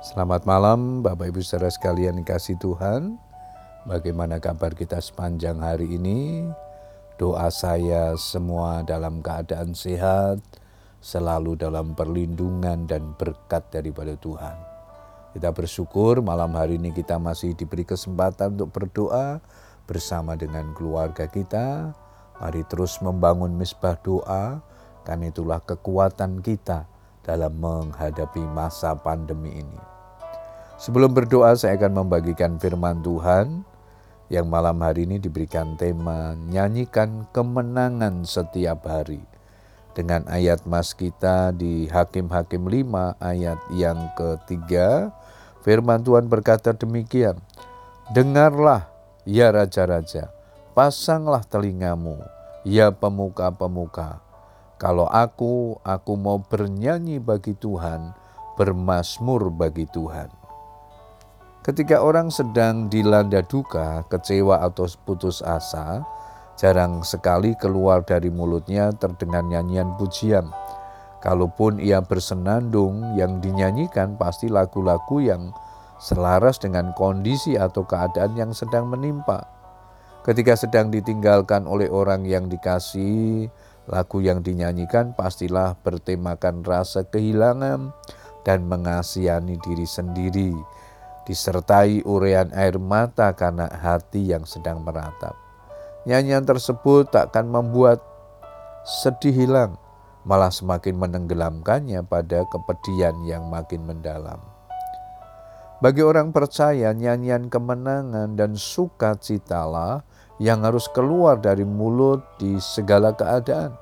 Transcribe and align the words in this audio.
Selamat 0.00 0.48
malam 0.48 1.04
Bapak 1.04 1.28
Ibu 1.28 1.44
saudara 1.44 1.68
sekalian 1.68 2.24
dikasih 2.24 2.56
Tuhan. 2.56 3.20
Bagaimana 3.84 4.40
kabar 4.40 4.72
kita 4.72 4.96
sepanjang 4.96 5.60
hari 5.60 6.00
ini? 6.00 6.48
Doa 7.20 7.52
saya 7.52 8.16
semua 8.16 8.80
dalam 8.80 9.20
keadaan 9.20 9.76
sehat, 9.76 10.40
selalu 11.04 11.52
dalam 11.60 11.92
perlindungan 11.92 12.88
dan 12.88 13.12
berkat 13.20 13.68
daripada 13.68 14.16
Tuhan. 14.16 14.56
Kita 15.36 15.52
bersyukur 15.52 16.24
malam 16.24 16.56
hari 16.56 16.80
ini 16.80 16.96
kita 16.96 17.20
masih 17.20 17.52
diberi 17.52 17.84
kesempatan 17.84 18.56
untuk 18.56 18.72
berdoa 18.72 19.44
bersama 19.84 20.32
dengan 20.32 20.72
keluarga 20.72 21.28
kita. 21.28 21.92
Mari 22.40 22.64
terus 22.72 23.04
membangun 23.04 23.52
misbah 23.52 24.00
doa, 24.00 24.64
karena 25.04 25.28
itulah 25.28 25.60
kekuatan 25.60 26.40
kita 26.40 26.88
dalam 27.24 27.52
menghadapi 27.60 28.40
masa 28.50 28.96
pandemi 28.96 29.60
ini. 29.60 29.80
Sebelum 30.80 31.12
berdoa, 31.12 31.52
saya 31.60 31.76
akan 31.76 32.04
membagikan 32.04 32.56
firman 32.56 33.04
Tuhan 33.04 33.68
yang 34.32 34.48
malam 34.48 34.80
hari 34.80 35.04
ini 35.04 35.20
diberikan 35.20 35.76
tema 35.76 36.32
nyanyikan 36.48 37.28
kemenangan 37.34 38.24
setiap 38.24 38.88
hari. 38.88 39.20
Dengan 39.90 40.24
ayat 40.30 40.64
mas 40.64 40.94
kita 40.94 41.50
di 41.50 41.90
Hakim-Hakim 41.90 42.62
5 42.64 43.18
ayat 43.18 43.58
yang 43.74 44.08
ketiga, 44.14 45.10
firman 45.66 46.00
Tuhan 46.00 46.30
berkata 46.30 46.72
demikian, 46.72 47.36
Dengarlah, 48.14 48.86
ya 49.26 49.50
raja-raja, 49.50 50.30
pasanglah 50.78 51.42
telingamu, 51.44 52.22
ya 52.62 52.94
pemuka-pemuka. 52.94 54.29
Kalau 54.80 55.04
aku, 55.04 55.76
aku 55.84 56.16
mau 56.16 56.40
bernyanyi 56.40 57.20
bagi 57.20 57.52
Tuhan, 57.52 58.16
bermasmur 58.56 59.52
bagi 59.52 59.84
Tuhan. 59.84 60.32
Ketika 61.60 62.00
orang 62.00 62.32
sedang 62.32 62.88
dilanda 62.88 63.44
duka, 63.44 64.08
kecewa 64.08 64.64
atau 64.64 64.88
putus 65.04 65.44
asa, 65.44 66.00
jarang 66.56 67.04
sekali 67.04 67.52
keluar 67.60 68.08
dari 68.08 68.32
mulutnya 68.32 68.88
terdengar 68.96 69.44
nyanyian 69.44 70.00
pujian. 70.00 70.48
Kalaupun 71.20 71.76
ia 71.76 72.00
bersenandung, 72.00 73.20
yang 73.20 73.44
dinyanyikan 73.44 74.16
pasti 74.16 74.48
lagu-lagu 74.48 75.20
yang 75.20 75.52
selaras 76.00 76.56
dengan 76.56 76.96
kondisi 76.96 77.60
atau 77.60 77.84
keadaan 77.84 78.32
yang 78.32 78.56
sedang 78.56 78.88
menimpa. 78.88 79.44
Ketika 80.24 80.56
sedang 80.56 80.88
ditinggalkan 80.88 81.68
oleh 81.68 81.92
orang 81.92 82.24
yang 82.24 82.48
dikasih, 82.48 83.52
lagu 83.88 84.20
yang 84.20 84.44
dinyanyikan 84.44 85.16
pastilah 85.16 85.78
bertemakan 85.80 86.60
rasa 86.66 87.06
kehilangan 87.06 87.94
dan 88.44 88.64
mengasihani 88.68 89.60
diri 89.60 89.84
sendiri 89.84 90.52
disertai 91.30 92.02
urean 92.02 92.50
air 92.56 92.80
mata 92.80 93.30
karena 93.38 93.70
hati 93.70 94.34
yang 94.34 94.42
sedang 94.42 94.82
meratap. 94.82 95.36
Nyanyian 96.08 96.48
tersebut 96.48 97.12
tak 97.12 97.30
akan 97.30 97.52
membuat 97.52 98.02
sedih 98.82 99.46
hilang, 99.46 99.76
malah 100.24 100.50
semakin 100.50 100.96
menenggelamkannya 100.96 102.02
pada 102.08 102.42
kepedihan 102.48 103.14
yang 103.28 103.46
makin 103.46 103.84
mendalam. 103.84 104.40
Bagi 105.80 106.04
orang 106.04 106.32
percaya, 106.32 106.92
nyanyian 106.92 107.48
kemenangan 107.48 108.36
dan 108.36 108.52
sukacitalah 108.52 110.04
yang 110.40 110.64
harus 110.64 110.88
keluar 110.90 111.36
dari 111.36 111.62
mulut 111.68 112.24
di 112.40 112.56
segala 112.58 113.12
keadaan. 113.12 113.76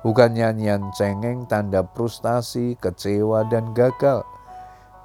Bukan 0.00 0.34
nyanyian 0.34 0.88
cengeng 0.96 1.44
tanda 1.46 1.84
frustasi, 1.94 2.74
kecewa, 2.80 3.44
dan 3.46 3.76
gagal– 3.76 4.24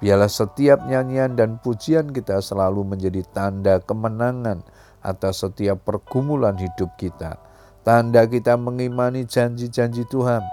Biarlah 0.04 0.28
setiap 0.28 0.84
nyanyian 0.84 1.32
dan 1.32 1.56
pujian 1.64 2.12
kita 2.12 2.44
selalu 2.44 2.84
menjadi 2.84 3.24
tanda 3.30 3.80
kemenangan 3.80 4.60
atas 5.00 5.40
setiap 5.40 5.80
pergumulan 5.80 6.60
hidup 6.60 6.92
kita. 7.00 7.40
Tanda 7.88 8.28
kita 8.28 8.60
mengimani 8.60 9.24
janji-janji 9.24 10.04
Tuhan. 10.12 10.44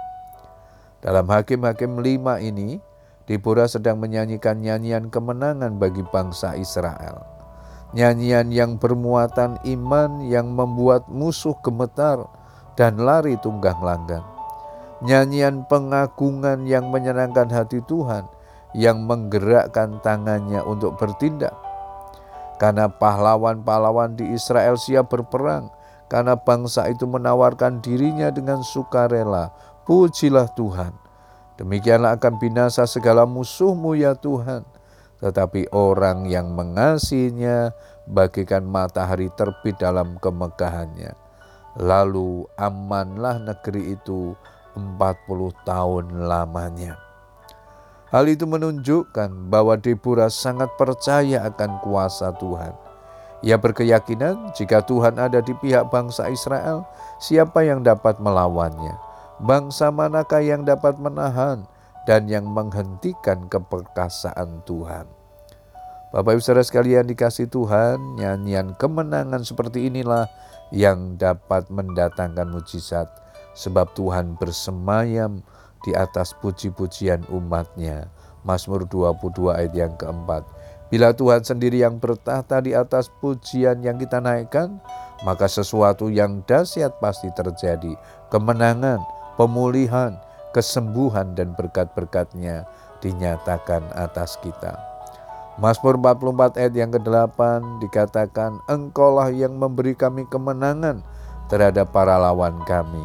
Dalam 1.03 1.27
Hakim-Hakim 1.27 1.99
5 1.99 2.39
ini, 2.47 2.79
Deborah 3.27 3.67
sedang 3.67 3.99
menyanyikan 3.99 4.55
nyanyian 4.63 5.11
kemenangan 5.11 5.75
bagi 5.75 6.07
bangsa 6.07 6.55
Israel. 6.55 7.40
Nyanyian 7.91 8.55
yang 8.55 8.79
bermuatan 8.79 9.59
iman 9.67 10.23
yang 10.23 10.55
membuat 10.55 11.11
musuh 11.11 11.55
gemetar 11.59 12.23
dan 12.79 12.99
lari 12.99 13.35
tunggang 13.43 13.79
langgang. 13.83 14.23
Nyanyian 15.03 15.67
pengagungan 15.67 16.63
yang 16.63 16.87
menyenangkan 16.87 17.51
hati 17.51 17.83
Tuhan– 17.83 18.27
yang 18.71 19.03
menggerakkan 19.03 19.99
tangannya 19.99 20.63
untuk 20.63 20.95
bertindak. 20.95 21.55
Karena 22.59 22.87
pahlawan-pahlawan 22.87 24.15
di 24.15 24.31
Israel 24.31 24.77
siap 24.77 25.09
berperang, 25.09 25.73
karena 26.07 26.37
bangsa 26.37 26.87
itu 26.87 27.09
menawarkan 27.09 27.81
dirinya 27.81 28.29
dengan 28.29 28.61
sukarela. 28.61 29.49
Pujilah 29.83 30.47
Tuhan. 30.53 30.93
Demikianlah 31.57 32.15
akan 32.21 32.37
binasa 32.37 32.85
segala 32.85 33.25
musuhmu 33.25 33.97
ya 33.97 34.13
Tuhan. 34.13 34.63
Tetapi 35.21 35.69
orang 35.69 36.25
yang 36.25 36.57
mengasihinya 36.57 37.69
bagikan 38.09 38.65
matahari 38.65 39.29
terbit 39.37 39.77
dalam 39.77 40.17
kemegahannya. 40.17 41.13
Lalu 41.77 42.49
amanlah 42.57 43.39
negeri 43.39 43.95
itu 43.95 44.35
40 44.75 45.53
tahun 45.63 46.27
lamanya. 46.27 46.99
Hal 48.11 48.27
itu 48.27 48.43
menunjukkan 48.43 49.47
bahwa 49.47 49.79
Deborah 49.79 50.27
sangat 50.27 50.67
percaya 50.75 51.47
akan 51.47 51.79
kuasa 51.79 52.35
Tuhan. 52.35 52.75
Ia 53.41 53.55
berkeyakinan 53.55 54.51
jika 54.51 54.83
Tuhan 54.83 55.15
ada 55.15 55.39
di 55.39 55.55
pihak 55.55 55.87
bangsa 55.87 56.27
Israel, 56.27 56.83
siapa 57.23 57.63
yang 57.63 57.81
dapat 57.81 58.19
melawannya? 58.19 58.99
Bangsa 59.41 59.89
manakah 59.89 60.43
yang 60.43 60.67
dapat 60.67 60.99
menahan 60.99 61.65
dan 62.05 62.29
yang 62.29 62.49
menghentikan 62.49 63.45
keperkasaan 63.49 64.65
Tuhan? 64.65 65.05
Bapak 66.11 66.35
Ibu 66.35 66.43
Saudara 66.43 66.67
sekalian 66.67 67.07
dikasih 67.07 67.47
Tuhan, 67.47 68.19
nyanyian 68.19 68.75
kemenangan 68.75 69.47
seperti 69.47 69.87
inilah 69.87 70.27
yang 70.75 71.15
dapat 71.15 71.71
mendatangkan 71.71 72.51
mujizat 72.51 73.07
sebab 73.55 73.91
Tuhan 73.95 74.35
bersemayam 74.35 75.39
di 75.87 75.95
atas 75.95 76.35
puji-pujian 76.39 77.27
umatnya. 77.31 78.11
Mazmur 78.41 78.89
22 78.89 79.53
ayat 79.53 79.73
yang 79.77 79.93
keempat. 79.95 80.43
Bila 80.91 81.15
Tuhan 81.15 81.45
sendiri 81.45 81.79
yang 81.79 82.01
bertahta 82.03 82.59
di 82.59 82.75
atas 82.75 83.07
pujian 83.23 83.79
yang 83.79 83.95
kita 83.95 84.19
naikkan, 84.19 84.81
maka 85.23 85.47
sesuatu 85.47 86.11
yang 86.11 86.43
dahsyat 86.43 86.99
pasti 86.99 87.31
terjadi. 87.31 87.95
Kemenangan, 88.27 88.99
pemulihan, 89.39 90.19
kesembuhan 90.51 91.35
dan 91.35 91.55
berkat-berkatnya 91.55 92.67
dinyatakan 93.01 93.81
atas 93.97 94.37
kita. 94.39 94.77
Mazmur 95.59 95.99
44 95.99 96.57
ayat 96.57 96.73
yang 96.73 96.91
ke-8 96.95 97.39
dikatakan, 97.83 98.63
Engkaulah 98.71 99.29
yang 99.35 99.59
memberi 99.59 99.93
kami 99.93 100.23
kemenangan 100.31 101.03
terhadap 101.51 101.91
para 101.91 102.15
lawan 102.15 102.55
kami 102.63 103.03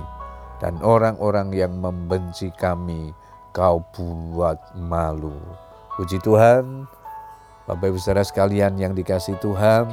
dan 0.63 0.79
orang-orang 0.81 1.53
yang 1.53 1.75
membenci 1.77 2.55
kami 2.55 3.13
kau 3.51 3.83
buat 3.93 4.57
malu. 4.79 5.37
Puji 5.97 6.21
Tuhan, 6.21 6.87
Bapak 7.67 7.89
Ibu 7.89 7.99
Saudara 7.99 8.23
sekalian 8.23 8.77
yang 8.79 8.93
dikasih 8.93 9.37
Tuhan, 9.41 9.89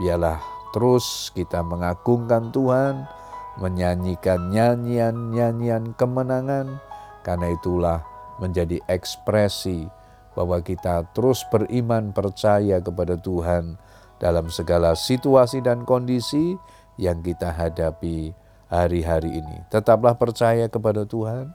biarlah 0.00 0.40
terus 0.72 1.30
kita 1.32 1.62
mengagungkan 1.62 2.50
Tuhan, 2.50 3.06
menyanyikan 3.58 4.50
nyanyian-nyanyian 4.54 5.94
kemenangan, 5.98 6.78
karena 7.26 7.52
itulah 7.52 8.00
menjadi 8.38 8.78
ekspresi 8.86 9.90
bahwa 10.38 10.62
kita 10.62 11.02
terus 11.12 11.42
beriman 11.50 12.14
percaya 12.14 12.78
kepada 12.78 13.18
Tuhan 13.18 13.74
dalam 14.22 14.46
segala 14.50 14.94
situasi 14.94 15.58
dan 15.58 15.82
kondisi 15.82 16.54
yang 16.98 17.22
kita 17.22 17.50
hadapi 17.50 18.34
hari-hari 18.70 19.42
ini. 19.42 19.58
Tetaplah 19.70 20.14
percaya 20.14 20.70
kepada 20.70 21.02
Tuhan, 21.02 21.50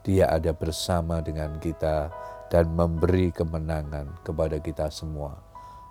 Dia 0.00 0.32
ada 0.32 0.56
bersama 0.56 1.20
dengan 1.20 1.60
kita 1.60 2.08
dan 2.48 2.72
memberi 2.72 3.28
kemenangan 3.32 4.08
kepada 4.24 4.56
kita 4.56 4.88
semua. 4.88 5.36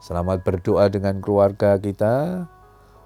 Selamat 0.01 0.41
berdoa 0.41 0.89
dengan 0.89 1.21
keluarga 1.21 1.77
kita. 1.77 2.45